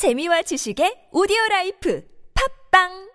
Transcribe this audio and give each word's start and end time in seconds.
재미와 0.00 0.40
지식의 0.40 1.08
오디오 1.12 1.36
라이프 1.50 2.02
팟빵 2.70 3.10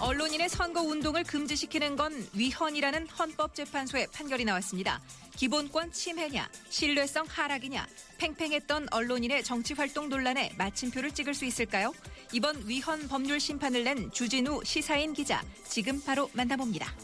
언론인의 0.00 0.48
선거 0.48 0.80
운동을 0.80 1.24
금지시키는 1.24 1.96
건 1.96 2.12
위헌이라는 2.34 3.08
헌법재판소의 3.08 4.06
판결이 4.12 4.44
나왔습니다. 4.44 5.02
기본권 5.34 5.90
침해냐, 5.90 6.48
신뢰성 6.68 7.26
하락이냐, 7.28 7.84
팽팽했던 8.18 8.86
언론인의 8.92 9.42
정치 9.42 9.74
활동 9.74 10.08
논란에 10.08 10.52
마침표를 10.56 11.10
찍을 11.10 11.34
수 11.34 11.44
있을까요? 11.44 11.92
이번 12.32 12.56
위헌 12.68 13.08
법률 13.08 13.40
심판을 13.40 13.82
낸 13.82 14.12
주진우 14.12 14.62
시사인 14.62 15.14
기자, 15.14 15.42
지금 15.68 16.00
바로 16.00 16.30
만나봅니다. 16.32 16.94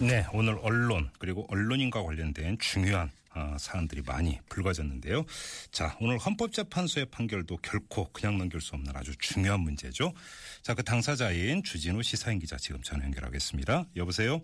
네, 0.00 0.24
오늘 0.32 0.58
언론 0.62 1.10
그리고 1.18 1.46
언론인과 1.50 2.02
관련된 2.02 2.58
중요한 2.58 3.10
어, 3.34 3.56
사안들이 3.58 4.00
많이 4.00 4.40
불거졌는데요. 4.48 5.24
자, 5.70 5.94
오늘 6.00 6.16
헌법재판소의 6.16 7.06
판결도 7.06 7.58
결코 7.58 8.10
그냥 8.10 8.38
넘길 8.38 8.62
수 8.62 8.74
없는 8.74 8.96
아주 8.96 9.14
중요한 9.18 9.60
문제죠. 9.60 10.14
자, 10.62 10.74
그 10.74 10.82
당사자인 10.82 11.62
주진우 11.62 12.02
시사인 12.02 12.38
기자 12.38 12.56
지금 12.56 12.80
전화 12.82 13.04
연결하겠습니다. 13.04 13.84
여보세요? 13.96 14.40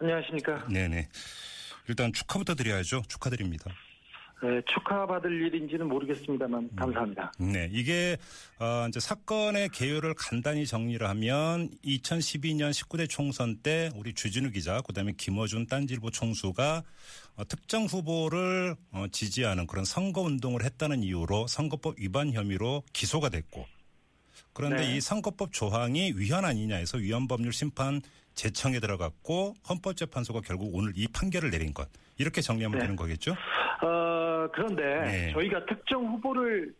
안녕하십니까. 0.00 0.66
네네. 0.68 1.08
일단 1.88 2.12
축하부터 2.12 2.54
드려야죠. 2.54 3.02
축하드립니다. 3.06 3.70
네, 4.44 4.60
축하받을 4.66 5.46
일인지는 5.46 5.88
모르겠습니다만 5.88 6.68
감사합니다. 6.76 7.32
네, 7.38 7.70
이게 7.72 8.18
어, 8.58 8.86
이제 8.90 9.00
사건의 9.00 9.70
개요를 9.70 10.12
간단히 10.18 10.66
정리를 10.66 11.08
하면 11.08 11.70
2012년 11.82 12.70
19대 12.70 13.08
총선 13.08 13.56
때 13.62 13.90
우리 13.96 14.12
주진우 14.12 14.50
기자, 14.50 14.82
그다음에 14.82 15.12
김어준 15.16 15.66
딴질보 15.66 16.10
총수가 16.10 16.82
어, 17.36 17.44
특정 17.48 17.86
후보를 17.86 18.76
어, 18.92 19.06
지지하는 19.10 19.66
그런 19.66 19.86
선거 19.86 20.20
운동을 20.20 20.62
했다는 20.62 21.02
이유로 21.02 21.46
선거법 21.46 21.98
위반 21.98 22.30
혐의로 22.30 22.82
기소가 22.92 23.30
됐고 23.30 23.64
그런데 24.52 24.86
네. 24.86 24.96
이 24.96 25.00
선거법 25.00 25.54
조항이 25.54 26.12
위헌 26.16 26.44
아니냐 26.44 26.76
해서 26.76 26.98
위헌법률 26.98 27.54
심판 27.54 28.02
재청에 28.34 28.78
들어갔고 28.78 29.54
헌법재판소가 29.68 30.42
결국 30.42 30.74
오늘 30.74 30.92
이 30.96 31.08
판결을 31.08 31.50
내린 31.50 31.72
것 31.72 31.88
이렇게 32.18 32.42
정리하면 32.42 32.78
네. 32.78 32.84
되는 32.84 32.96
거겠죠? 32.96 33.36
어, 33.82 34.48
그런데 34.52 34.82
네. 35.02 35.32
저희가 35.32 35.66
특정 35.66 36.06
후보를 36.06 36.74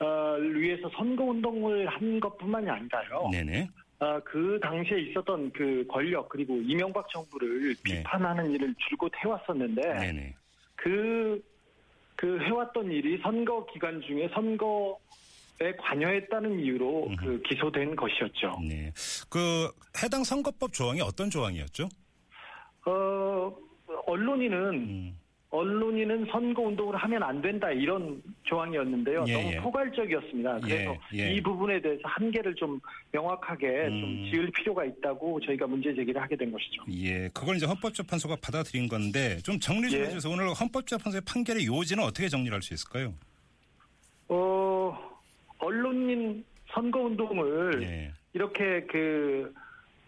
어, 0.00 0.36
위해서 0.38 0.90
선거 0.96 1.24
운동을 1.24 1.86
한 1.86 2.20
것뿐만이 2.20 2.68
아니라요. 2.68 3.28
네네. 3.30 3.68
어, 4.00 4.20
그 4.24 4.58
당시에 4.62 5.00
있었던 5.00 5.52
그 5.52 5.86
권력 5.88 6.28
그리고 6.28 6.56
이명박 6.56 7.08
정부를 7.10 7.74
네. 7.74 7.82
비판하는 7.82 8.50
일을 8.50 8.74
줄곧 8.88 9.12
해왔었는데 9.16 9.82
네네. 9.82 10.34
그, 10.76 11.42
그 12.16 12.38
해왔던 12.40 12.90
일이 12.90 13.18
선거 13.22 13.64
기간 13.66 14.00
중에 14.02 14.28
선거 14.34 14.98
에 15.60 15.72
관여했다는 15.76 16.58
이유로 16.58 17.06
음흠. 17.06 17.16
그 17.16 17.42
기소된 17.42 17.94
것이었죠. 17.94 18.58
네. 18.68 18.92
그 19.30 19.70
해당 20.02 20.24
선거법 20.24 20.72
조항이 20.72 21.00
어떤 21.00 21.30
조항이었죠? 21.30 21.88
어, 22.86 23.56
언론인은 24.06 24.74
음. 24.74 25.18
언론인은 25.54 26.26
선거 26.32 26.62
운동을 26.62 26.96
하면 26.96 27.22
안 27.22 27.40
된다 27.40 27.70
이런 27.70 28.20
조항이었는데요. 28.42 29.24
예, 29.28 29.32
너무 29.34 29.52
예. 29.52 29.56
포괄적이었습니다. 29.58 30.58
그래서 30.60 30.96
예, 31.14 31.18
예. 31.18 31.32
이 31.32 31.40
부분에 31.40 31.80
대해서 31.80 32.00
한계를 32.02 32.56
좀 32.56 32.80
명확하게 33.12 33.66
음. 33.86 34.00
좀 34.00 34.30
지을 34.32 34.50
필요가 34.50 34.84
있다고 34.84 35.38
저희가 35.40 35.68
문제 35.68 35.94
제기를 35.94 36.20
하게 36.20 36.36
된 36.36 36.50
것이죠. 36.50 36.82
예, 36.90 37.28
그걸 37.32 37.56
이제 37.56 37.66
헌법재판소가 37.66 38.36
받아들인 38.42 38.88
건데 38.88 39.38
좀 39.44 39.60
정리 39.60 39.90
좀 39.90 40.00
예. 40.00 40.06
해주세요. 40.06 40.32
오늘 40.32 40.48
헌법재판소의 40.48 41.22
판결의 41.24 41.66
요지는 41.66 42.02
어떻게 42.02 42.28
정리를 42.28 42.52
할수 42.52 42.74
있을까요? 42.74 43.14
어, 44.28 44.98
언론인 45.58 46.44
선거 46.72 46.98
운동을 46.98 47.80
예, 47.84 48.12
이렇게 48.32 48.84
그 48.90 49.54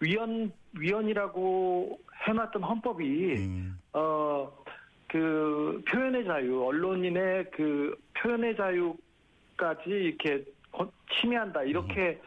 위헌 0.01 0.51
위헌이라고 0.73 1.99
해놨던 2.27 2.63
헌법이 2.63 3.35
음, 3.37 3.79
어, 3.93 4.51
그 5.09 5.81
표현의 5.89 6.25
자유, 6.25 6.63
언론인의 6.65 7.51
그 7.51 7.95
표현의 8.17 8.55
자유까지 8.57 9.89
이렇게 9.89 10.43
거- 10.71 10.91
침해한다 11.13 11.63
이렇게 11.63 12.19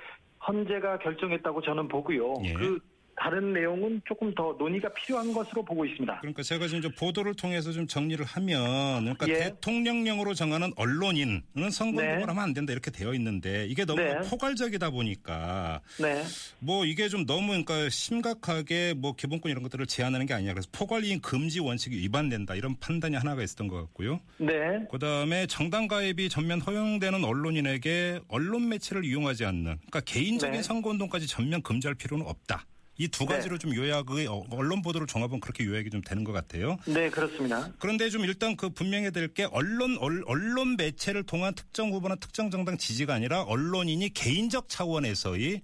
헌재가 0.47 0.99
결정했다고 1.01 1.61
저는 1.61 1.89
보고요. 1.89 2.35
예. 2.45 2.55
그 2.55 2.79
다른 3.21 3.53
내용은 3.53 4.01
조금 4.07 4.35
더 4.35 4.57
논의가 4.59 4.89
필요한 4.95 5.31
것으로 5.35 5.63
보고 5.63 5.85
있습니다. 5.85 6.21
그러니까 6.21 6.43
제가 6.43 6.67
지금 6.67 6.79
이제 6.79 6.89
보도를 6.89 7.35
통해서 7.35 7.71
좀 7.71 7.87
정리를 7.87 8.25
하면, 8.25 9.03
그러니까 9.03 9.29
예. 9.29 9.35
대통령령으로 9.35 10.33
정하는 10.33 10.73
언론인은 10.77 11.43
선거운동을 11.71 12.17
네. 12.17 12.25
하면 12.25 12.39
안 12.39 12.55
된다 12.55 12.73
이렇게 12.73 12.91
되어 12.91 13.13
있는데 13.13 13.67
이게 13.67 13.85
너무 13.85 14.01
네. 14.01 14.19
포괄적이다 14.21 14.89
보니까 14.89 15.83
네, 16.01 16.25
뭐 16.61 16.87
이게 16.87 17.09
좀 17.09 17.27
너무 17.27 17.49
그러니까 17.49 17.91
심각하게 17.91 18.95
뭐 18.97 19.15
기본권 19.15 19.51
이런 19.51 19.63
것들을 19.65 19.85
제한하는 19.87 20.25
게 20.25 20.33
아니야. 20.33 20.55
그래서 20.55 20.71
포괄인 20.73 21.21
금지 21.21 21.61
원칙이 21.61 21.99
위반된다 21.99 22.55
이런 22.55 22.79
판단이 22.79 23.17
하나가 23.17 23.43
있었던 23.43 23.69
것 23.69 23.77
같고요. 23.83 24.21
네, 24.39 24.87
그다음에 24.91 25.47
정당 25.47 25.89
가입이 25.89 26.31
전면 26.31 26.63
허용되는 26.63 27.23
언론인에게 27.23 28.21
언론 28.29 28.71
매체를 28.71 29.05
이용하지 29.05 29.45
않는 29.45 29.77
그러니까 29.77 30.01
개인적인 30.01 30.57
네. 30.57 30.63
선거운동까지 30.63 31.27
전면 31.27 31.61
금지할 31.61 31.95
필요는 31.97 32.25
없다. 32.27 32.65
이두 33.01 33.25
네. 33.25 33.35
가지로 33.37 33.57
좀 33.57 33.75
요약의 33.75 34.27
어, 34.27 34.45
언론 34.51 34.83
보도를 34.83 35.07
종합은 35.07 35.41
그렇게 35.41 35.65
요약이 35.65 35.89
좀 35.89 36.03
되는 36.03 36.23
것 36.23 36.33
같아요. 36.33 36.77
네 36.87 37.09
그렇습니다. 37.09 37.73
그런데 37.79 38.11
좀 38.11 38.25
일단 38.27 38.57
그 38.57 38.69
분명히 38.69 39.11
될 39.11 39.31
게 39.33 39.45
언론 39.45 39.97
얼- 40.01 40.23
언론 40.27 40.77
매체를 40.77 41.23
통한 41.23 41.55
특정 41.55 41.93
후보나 41.93 42.17
특정 42.17 42.51
정당 42.51 42.77
지지가 42.77 43.15
아니라 43.15 43.43
언론인이 43.45 44.11
개인적 44.13 44.69
차원에서의 44.69 45.63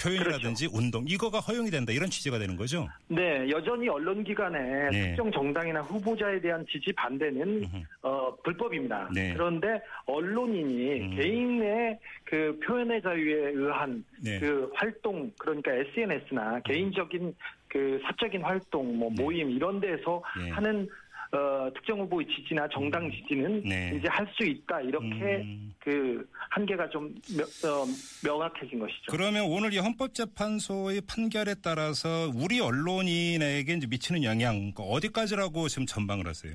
표현이라든지 0.00 0.68
그렇죠. 0.68 0.78
운동 0.78 1.04
이거가 1.06 1.40
허용이 1.40 1.70
된다 1.70 1.92
이런 1.92 2.08
취지가 2.10 2.38
되는 2.38 2.56
거죠. 2.56 2.88
네, 3.08 3.48
여전히 3.50 3.88
언론 3.88 4.22
기관의 4.22 4.90
네. 4.90 5.08
특정 5.08 5.30
정당이나 5.32 5.80
후보자에 5.80 6.40
대한 6.40 6.64
지지 6.70 6.92
반대는. 6.92 7.64
어, 8.02 8.34
불법입니다. 8.42 9.10
네. 9.12 9.32
그런데 9.32 9.80
언론인이 10.06 11.00
음. 11.00 11.16
개인의 11.16 11.98
그 12.24 12.58
표현의 12.64 13.02
자유에 13.02 13.50
의한 13.50 14.04
네. 14.22 14.38
그 14.38 14.70
활동, 14.74 15.30
그러니까 15.38 15.72
SNS나 15.72 16.60
개인적인 16.60 17.34
그 17.68 18.00
사적인 18.04 18.42
활동, 18.42 18.96
뭐 18.98 19.10
네. 19.14 19.22
모임 19.22 19.50
이런 19.50 19.80
데서 19.80 20.22
네. 20.38 20.50
하는 20.50 20.88
어, 21.32 21.68
특정 21.74 22.00
후보의 22.00 22.26
지지나 22.28 22.68
정당 22.68 23.10
지지는 23.10 23.62
네. 23.64 23.92
이제 23.96 24.06
할 24.08 24.26
수 24.36 24.44
있다 24.44 24.80
이렇게 24.82 25.06
음. 25.06 25.72
그 25.78 26.28
한계가 26.50 26.88
좀 26.90 27.14
명, 27.36 27.46
어, 27.64 27.86
명확해진 28.24 28.78
것이죠. 28.78 29.06
그러면 29.10 29.44
오늘 29.44 29.72
이 29.72 29.78
헌법재판소의 29.78 31.02
판결에 31.08 31.54
따라서 31.62 32.30
우리 32.34 32.60
언론인에게 32.60 33.72
이제 33.72 33.86
미치는 33.86 34.24
영향 34.24 34.72
그 34.72 34.82
어디까지라고 34.82 35.68
지금 35.68 35.86
전망을 35.86 36.26
하세요? 36.26 36.54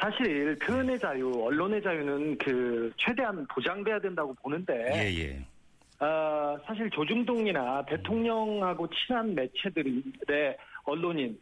사실 0.00 0.56
표현의 0.60 0.98
자유, 0.98 1.30
언론의 1.44 1.82
자유는 1.82 2.38
그 2.38 2.92
최대한 2.96 3.46
보장돼야 3.48 3.98
된다고 4.00 4.32
보는데 4.34 4.72
예, 4.94 5.22
예. 5.22 6.04
어, 6.04 6.56
사실 6.66 6.88
조중동이나 6.90 7.84
대통령하고 7.86 8.88
친한 8.90 9.34
매체들의 9.34 10.56
언론인 10.84 11.38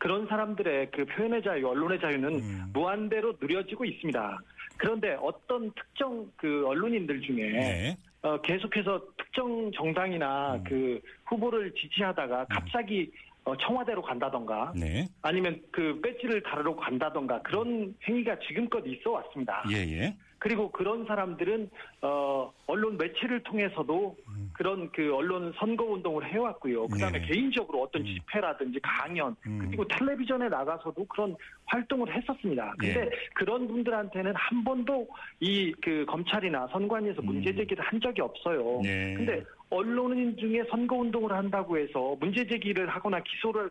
그런 0.00 0.26
사람들의 0.26 0.90
그 0.92 1.04
표현의 1.04 1.42
자유, 1.42 1.68
언론의 1.68 2.00
자유는 2.00 2.34
음. 2.34 2.70
무한대로 2.72 3.34
누려지고 3.38 3.84
있습니다. 3.84 4.40
그런데 4.78 5.14
어떤 5.20 5.70
특정 5.74 6.26
그 6.36 6.66
언론인들 6.66 7.20
중에 7.20 7.50
네. 7.50 7.96
어, 8.22 8.40
계속해서 8.40 9.02
특정 9.18 9.70
정당이나 9.72 10.54
음. 10.54 10.64
그 10.64 11.00
후보를 11.26 11.72
지지하다가 11.74 12.46
갑자기 12.48 13.12
어, 13.44 13.54
청와대로 13.58 14.00
간다던가 14.00 14.72
네. 14.74 15.06
아니면 15.20 15.60
그 15.70 16.00
배지를 16.00 16.42
다르러 16.42 16.74
간다던가 16.76 17.42
그런 17.42 17.94
행위가 18.08 18.38
지금껏 18.48 18.82
있어 18.86 19.10
왔습니다. 19.10 19.62
예, 19.70 19.76
예. 19.76 20.16
그리고 20.40 20.70
그런 20.72 21.04
사람들은 21.06 21.70
어 22.02 22.52
언론 22.66 22.96
매체를 22.98 23.42
통해서도 23.44 24.16
그런 24.52 24.90
그 24.92 25.14
언론 25.14 25.52
선거 25.56 25.84
운동을 25.84 26.26
해왔고요. 26.32 26.88
그다음에 26.88 27.18
음. 27.18 27.22
네네. 27.22 27.32
개인적으로 27.32 27.82
어떤 27.82 28.04
집회라든지 28.04 28.80
강연 28.82 29.36
음. 29.46 29.58
그리고 29.60 29.86
텔레비전에 29.86 30.48
나가서도 30.48 31.04
그런 31.06 31.36
활동을 31.66 32.12
했었습니다. 32.14 32.74
근데 32.78 33.00
예. 33.02 33.10
그런 33.34 33.68
분들한테는 33.68 34.34
한 34.34 34.64
번도 34.64 35.08
이 35.40 35.70
그 35.82 36.04
검찰이나 36.06 36.66
선관위에서 36.68 37.22
문제 37.22 37.54
제기를 37.54 37.84
한 37.84 38.00
적이 38.00 38.22
없어요. 38.22 38.78
음. 38.78 38.82
네. 38.82 39.14
근데 39.14 39.44
언론인 39.70 40.36
중에 40.36 40.64
선거 40.70 40.96
운동을 40.96 41.32
한다고 41.32 41.78
해서 41.78 42.16
문제 42.20 42.46
제기를 42.46 42.88
하거나 42.88 43.22
기소를 43.22 43.70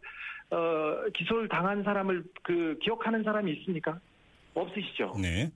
어 0.52 1.10
기소를 1.14 1.48
당한 1.48 1.84
사람을 1.84 2.24
그 2.44 2.78
기억하는 2.82 3.24
사람이 3.24 3.52
있습니까? 3.54 4.00
없으시죠? 4.54 5.16
네. 5.22 5.52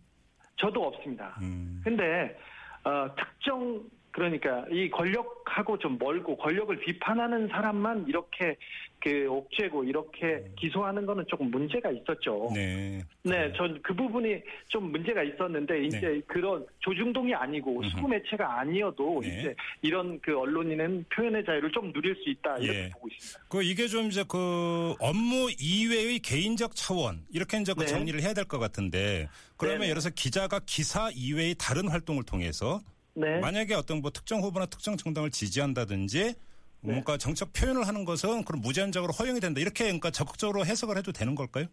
저도 0.57 0.87
없습니다. 0.87 1.37
음. 1.41 1.81
근데 1.83 2.37
어, 2.83 3.07
특정 3.15 3.83
그러니까 4.13 4.63
이 4.71 4.89
권력하고 4.89 5.77
좀 5.79 5.97
멀고 5.99 6.37
권력을 6.37 6.73
비판하는 6.79 7.47
사람만 7.49 8.05
이렇게 8.07 8.55
그 9.01 9.27
옥죄고 9.27 9.83
이렇게 9.83 10.45
기소하는 10.57 11.05
거는 11.05 11.25
조금 11.27 11.51
문제가 11.51 11.91
있었죠. 11.91 12.49
네. 12.53 13.01
네, 13.23 13.51
전 13.57 13.77
그 13.83 13.93
부분이 13.93 14.39
좀 14.69 14.91
문제가 14.91 15.21
있었는데 15.23 15.85
이제 15.85 15.99
네. 15.99 16.21
그런 16.27 16.65
조중동이 16.79 17.33
아니고. 17.33 17.83
수구 17.83 18.07
매체가 18.07 18.59
아니어도 18.59 19.19
네. 19.21 19.27
이제 19.27 19.55
이런 19.81 20.19
그 20.21 20.37
언론인은 20.39 21.05
표현의 21.13 21.43
자유를 21.43 21.71
좀 21.71 21.91
누릴 21.91 22.15
수 22.23 22.29
있다 22.29 22.57
이렇게 22.59 22.79
예. 22.85 22.89
보고 22.91 23.07
있습니다. 23.09 23.49
그 23.49 23.63
이게 23.63 23.87
좀 23.87 24.05
이제 24.07 24.23
그 24.27 24.93
업무 24.99 25.49
이외의 25.59 26.19
개인적 26.19 26.75
차원 26.75 27.25
이렇게 27.33 27.57
이제 27.59 27.73
그 27.73 27.81
네. 27.81 27.87
정리를 27.87 28.21
해야 28.21 28.33
될 28.33 28.45
것 28.45 28.59
같은데 28.59 29.27
그러면. 29.57 29.81
예를 29.83 29.95
들어서 29.95 30.09
기자가 30.11 30.59
기사 30.65 31.09
이외의 31.13 31.55
다른 31.57 31.87
활동을 31.89 32.23
통해서 32.23 32.79
네. 33.15 33.39
만약에 33.39 33.73
어떤 33.75 34.01
뭐 34.01 34.11
특정 34.11 34.41
후보나 34.41 34.65
특정 34.65 34.97
정당을 34.97 35.31
지지한다든지 35.31 36.35
뭔가 36.83 37.17
정책 37.17 37.53
표현을 37.53 37.87
하는 37.87 38.03
것은 38.03 38.43
그럼 38.43 38.61
무제한적으로 38.61 39.13
허용이 39.13 39.39
된다 39.39 39.61
이렇게 39.61 39.85
그러니까 39.85 40.11
적극적으로 40.11 40.65
해석을 40.65 40.97
해도 40.97 41.11
되는 41.11 41.33
걸까요? 41.33 41.65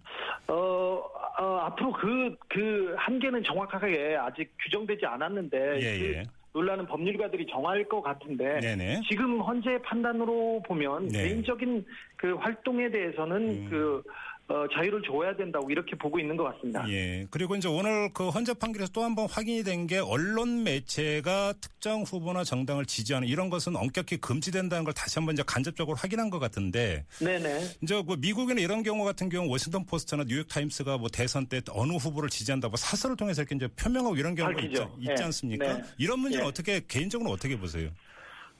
어, 0.46 1.02
어, 1.38 1.44
앞으로 1.64 1.92
그, 1.92 2.36
그 2.48 2.94
한계는 2.96 3.42
정확하게 3.44 4.16
아직 4.16 4.52
규정되지 4.62 5.06
않았는데, 5.06 5.80
예, 5.80 5.98
그 5.98 6.14
예. 6.14 6.22
논란은 6.52 6.86
법률가들이 6.86 7.46
정할 7.50 7.84
것 7.84 8.02
같은데, 8.02 8.60
네네. 8.60 9.02
지금 9.08 9.42
현재 9.42 9.78
판단으로 9.82 10.62
보면 10.66 11.08
네. 11.08 11.24
개인적인 11.24 11.84
그 12.16 12.34
활동에 12.34 12.90
대해서는 12.90 13.48
음. 13.48 13.66
그, 13.70 14.02
어, 14.50 14.66
자유를 14.74 15.00
줘야 15.02 15.32
된다고 15.36 15.70
이렇게 15.70 15.94
보고 15.96 16.18
있는 16.18 16.36
것 16.36 16.42
같습니다. 16.42 16.84
예. 16.90 17.24
그리고 17.30 17.54
이제 17.54 17.68
오늘 17.68 18.12
그 18.12 18.30
헌재 18.30 18.54
판결에서 18.54 18.90
또 18.90 19.02
한 19.04 19.14
번 19.14 19.28
확인이 19.30 19.62
된 19.62 19.86
게 19.86 19.98
언론 19.98 20.64
매체가 20.64 21.54
특정 21.60 22.02
후보나 22.02 22.42
정당을 22.42 22.84
지지하는 22.84 23.28
이런 23.28 23.48
것은 23.48 23.76
엄격히 23.76 24.16
금지된다는 24.16 24.82
걸 24.84 24.92
다시 24.92 25.20
한번 25.20 25.34
이제 25.34 25.44
간접적으로 25.46 25.96
확인한 25.96 26.30
것 26.30 26.40
같은데 26.40 27.04
네네. 27.20 27.60
이제 27.82 28.02
그 28.02 28.16
미국에는 28.18 28.60
이런 28.60 28.82
경우 28.82 29.04
같은 29.04 29.28
경우 29.28 29.48
워싱턴 29.48 29.86
포스트나 29.86 30.24
뉴욕 30.24 30.48
타임스가 30.48 30.98
뭐 30.98 31.08
대선 31.08 31.46
때 31.46 31.60
어느 31.70 31.92
후보를 31.92 32.28
지지한다고 32.28 32.76
사설을 32.76 33.16
통해서 33.16 33.42
이렇게 33.42 33.54
이제 33.54 33.68
표명하고 33.68 34.16
이런 34.16 34.34
경우가 34.34 34.60
있지. 34.62 34.82
있지 34.98 35.14
네. 35.14 35.22
않습니까? 35.24 35.74
네. 35.78 35.82
이런 35.98 36.18
문제는 36.18 36.44
예. 36.44 36.48
어떻게 36.48 36.80
개인적으로 36.88 37.30
어떻게 37.30 37.56
보세요? 37.56 37.88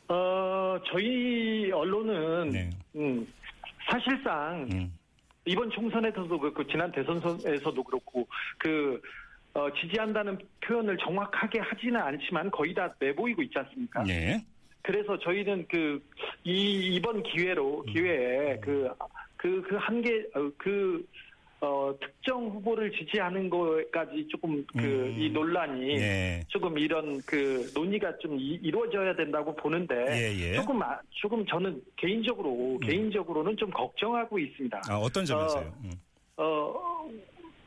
어, 0.08 0.76
저희 0.92 1.70
언론은, 1.72 2.50
네. 2.50 2.70
음, 2.96 3.26
사실상 3.90 4.68
음. 4.72 4.92
이번 5.50 5.70
총선에서도 5.70 6.38
그렇고 6.38 6.64
지난 6.66 6.90
대선에서도 6.92 7.82
그렇고 7.82 8.26
그 8.58 9.00
어, 9.52 9.68
지지한다는 9.72 10.38
표현을 10.64 10.96
정확하게 10.98 11.58
하지는 11.58 12.00
않지만 12.00 12.50
거의 12.50 12.72
다 12.72 12.94
내보이고 13.00 13.42
있지 13.42 13.58
않습니까? 13.58 14.04
예. 14.08 14.40
그래서 14.82 15.18
저희는 15.18 15.66
그 15.68 16.00
이 16.44 16.94
이번 16.94 17.22
기회로 17.22 17.84
음. 17.86 17.92
기회에 17.92 18.58
그 18.60 18.88
그 19.36 19.62
그 19.62 19.76
한계 19.76 20.26
어, 20.34 20.50
그 20.58 21.04
어, 21.62 21.94
특정 22.00 22.46
후보를 22.46 22.90
지지하는 22.92 23.50
거까지 23.50 24.26
조금 24.28 24.64
그 24.74 24.78
음. 24.78 25.16
이 25.18 25.28
논란이 25.28 25.90
예. 25.98 26.42
조금 26.48 26.78
이런 26.78 27.20
그 27.26 27.70
논의가 27.74 28.16
좀 28.18 28.38
이, 28.38 28.58
이루어져야 28.62 29.14
된다고 29.14 29.54
보는데 29.54 29.94
예, 30.08 30.40
예. 30.40 30.54
조금 30.54 30.82
아- 30.82 30.98
조금 31.10 31.44
저는 31.44 31.82
개인적으로 31.96 32.78
개인적으로는 32.78 33.56
좀 33.58 33.70
걱정하고 33.70 34.38
있습니다. 34.38 34.82
아, 34.88 34.96
어떤 34.96 35.24
점에서요? 35.26 35.70
음. 35.84 35.92
어, 36.38 37.10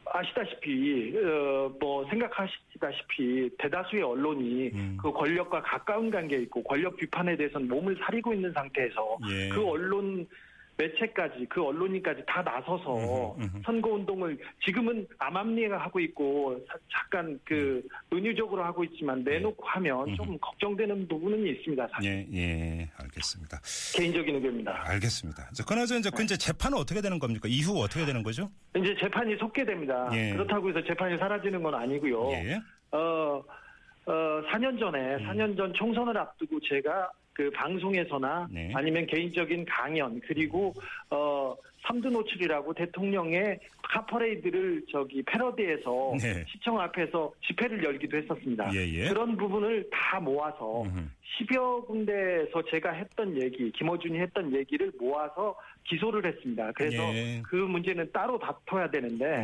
아시다시피, 0.06 1.16
어, 1.18 1.72
뭐, 1.80 2.06
생각하시다시피, 2.10 3.50
대다수의 3.60 4.02
언론이 4.04 4.70
음. 4.74 4.98
그 5.02 5.12
권력과 5.12 5.62
가까운 5.62 6.10
관계에 6.12 6.40
있고, 6.42 6.62
권력 6.64 6.96
비판에 6.98 7.36
대해서는 7.36 7.68
몸을 7.68 7.98
사리고 8.04 8.34
있는 8.34 8.52
상태에서, 8.54 9.18
예. 9.30 9.50
그 9.50 9.64
언론, 9.66 10.28
매체까지, 10.78 11.46
그 11.50 11.64
언론인까지 11.64 12.24
다 12.26 12.42
나서서 12.42 13.36
음흠, 13.36 13.42
음흠. 13.44 13.62
선거 13.64 13.90
운동을 13.92 14.38
지금은 14.66 15.08
암암리가 15.20 15.78
하고 15.78 16.00
있고, 16.00 16.60
사- 16.68 16.78
잠깐 16.92 17.40
그, 17.46 17.82
은유적으로 18.12 18.64
하고 18.64 18.84
있지만, 18.86 19.24
내놓고 19.24 19.64
하면 19.66 20.08
음흠. 20.10 20.16
좀 20.16 20.38
걱정되는 20.40 21.08
부분은 21.08 21.46
있습니다. 21.46 21.88
사실. 21.92 22.10
예, 22.10 22.28
예, 22.34 22.90
알겠습니다. 22.98 23.60
개인적인 23.96 24.36
의견입니다. 24.36 24.84
알겠습니다. 24.90 25.50
자, 25.52 25.64
그나저나 25.64 26.00
이제 26.00 26.10
그 26.16 26.24
이제 26.24 26.36
재판은 26.38 26.78
어떻게 26.78 27.02
되는 27.02 27.20
겁니까? 27.20 27.48
이후 27.48 27.80
어떻게 27.82 28.06
되는 28.06 28.24
거죠? 28.24 28.50
이제 28.76 28.96
재판이 29.00 29.36
속게 29.38 29.66
됩니다. 29.66 30.10
예. 30.14 30.32
그렇다고 30.32 30.70
해서 30.70 30.82
재판이 30.84 31.18
사라지는 31.20 31.62
건 31.62 31.76
아니고요. 31.76 32.32
예. 32.32 32.60
어, 32.92 33.44
어, 34.06 34.12
4년 34.52 34.78
전에, 34.80 35.16
음. 35.16 35.28
4년 35.30 35.56
전 35.56 35.72
총선을 35.74 36.18
앞두고 36.18 36.60
제가 36.62 37.10
그 37.34 37.50
방송에서나 37.52 38.48
네. 38.52 38.72
아니면 38.74 39.06
개인적인 39.08 39.66
강연, 39.66 40.22
그리고, 40.28 40.74
어, 41.10 41.56
삼두 41.86 42.10
노출이라고 42.10 42.74
대통령의 42.74 43.60
카퍼레이드를 43.82 44.84
저기 44.90 45.22
패러디해서 45.24 46.14
네. 46.22 46.46
시청 46.48 46.80
앞에서 46.80 47.32
집회를 47.46 47.84
열기도 47.84 48.18
했었습니다. 48.18 48.74
예, 48.74 48.88
예. 48.88 49.10
그런 49.10 49.36
부분을 49.36 49.90
다 49.92 50.20
모아서 50.20 50.84
음흠. 50.84 51.02
10여 51.40 51.86
군데에서 51.88 52.64
제가 52.70 52.92
했던 52.92 53.36
얘기, 53.42 53.72
김어준이 53.72 54.18
했던 54.20 54.54
얘기를 54.56 54.92
모아서 55.00 55.56
기소를 55.86 56.26
했습니다. 56.26 56.72
그래서 56.74 57.04
예. 57.14 57.42
그 57.44 57.56
문제는 57.56 58.10
따로 58.14 58.40
다퉈야 58.40 58.90
되는데. 58.90 59.42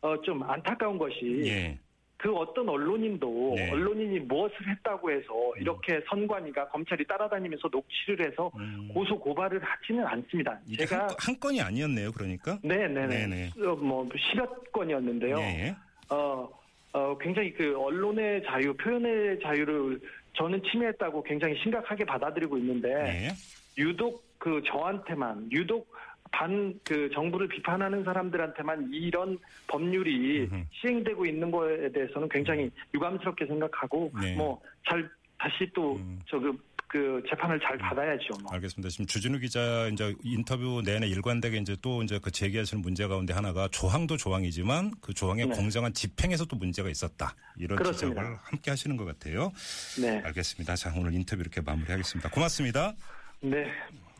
어, 0.00 0.20
좀 0.22 0.42
안타까운 0.42 0.98
것이 0.98 1.42
예. 1.46 1.78
그 2.18 2.34
어떤 2.34 2.68
언론인도 2.68 3.54
네. 3.54 3.70
언론인이 3.70 4.18
무엇을 4.20 4.68
했다고 4.68 5.12
해서 5.12 5.32
이렇게 5.60 6.02
선관위가 6.08 6.68
검찰이 6.68 7.06
따라다니면서 7.06 7.68
녹취를 7.70 8.26
해서 8.26 8.50
음. 8.58 8.90
고소 8.92 9.18
고발을 9.20 9.62
하지는 9.62 10.04
않습니다. 10.04 10.58
제가 10.76 11.02
한, 11.02 11.10
한 11.16 11.40
건이 11.40 11.62
아니었네요, 11.62 12.10
그러니까. 12.10 12.58
네네네 12.64 13.06
네네. 13.06 13.50
어, 13.64 13.76
뭐 13.76 14.08
10여 14.08 14.72
건이었는데요. 14.72 15.38
예. 15.38 15.76
어, 16.10 16.48
어, 16.92 17.16
굉장히 17.18 17.52
그 17.52 17.80
언론의 17.80 18.42
자유, 18.46 18.74
표현의 18.74 19.38
자유를 19.40 20.00
저는 20.34 20.60
침해했다고 20.64 21.22
굉장히 21.22 21.56
심각하게 21.62 22.04
받아들이고 22.04 22.58
있는데 22.58 22.88
예. 22.88 23.28
유독 23.80 24.24
그 24.38 24.60
저한테만 24.66 25.50
유독 25.52 25.88
반 26.30 26.78
그 26.84 27.10
정부를 27.12 27.48
비판하는 27.48 28.04
사람들한테만 28.04 28.90
이런 28.92 29.38
법률이. 29.66 30.48
시행되고 30.80 31.26
있는 31.26 31.50
거에 31.50 31.90
대해서는 31.92 32.28
굉장히 32.28 32.70
유감스럽게 32.94 33.46
생각하고 33.46 34.10
네. 34.20 34.34
뭐잘 34.34 35.08
다시 35.38 35.70
또 35.74 35.96
음. 35.96 36.18
저그 36.28 36.58
그 36.88 37.22
재판을 37.28 37.60
잘 37.60 37.76
받아야죠. 37.76 38.28
뭐. 38.42 38.52
알겠습니다. 38.52 38.88
지금 38.88 39.06
주진우 39.06 39.38
기자 39.40 39.88
이제 39.92 40.14
인터뷰 40.24 40.80
내내 40.84 41.06
일관되게 41.08 41.58
이제 41.58 41.76
또 41.82 42.02
이제 42.02 42.18
그 42.22 42.30
제기하시는 42.30 42.80
문제 42.82 43.06
가운데 43.06 43.34
하나가 43.34 43.68
조항도 43.68 44.16
조항이지만 44.16 44.92
그 45.02 45.12
조항의 45.12 45.48
네. 45.48 45.54
공정한 45.54 45.92
집행에서 45.92 46.46
또 46.46 46.56
문제가 46.56 46.88
있었다. 46.88 47.34
이런 47.58 47.76
그렇습니다. 47.76 48.22
지적을 48.22 48.38
함께 48.42 48.70
하시는 48.70 48.96
것 48.96 49.04
같아요. 49.04 49.52
네, 50.00 50.22
알겠습니다. 50.24 50.76
자, 50.76 50.92
오늘 50.96 51.12
인터뷰 51.12 51.42
이렇게 51.42 51.60
마무리하겠습니다. 51.60 52.30
고맙습니다. 52.30 52.94
네. 53.42 53.66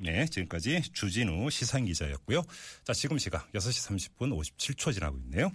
네, 0.01 0.27
지금까지 0.27 0.83
주진우 0.93 1.51
시상기자였고요. 1.51 2.43
자, 2.85 2.93
지금 2.93 3.19
시각 3.19 3.51
6시 3.53 4.17
30분 4.17 4.33
57초 4.33 4.95
지나고 4.95 5.19
있네요. 5.19 5.51